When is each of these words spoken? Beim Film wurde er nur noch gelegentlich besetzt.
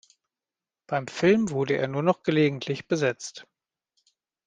Beim 0.87 1.05
Film 1.05 1.51
wurde 1.51 1.77
er 1.77 1.87
nur 1.87 2.01
noch 2.01 2.23
gelegentlich 2.23 2.87
besetzt. 2.87 3.45